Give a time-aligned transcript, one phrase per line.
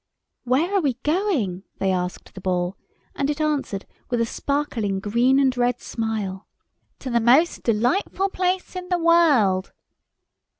[0.45, 2.75] "Where are we going?" they asked the Ball,
[3.15, 6.47] and it answered, with a sparkling green and red smile—
[7.01, 9.73] "To the most delightful place in the world."